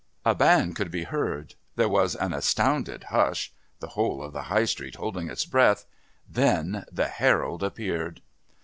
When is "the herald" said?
6.91-7.61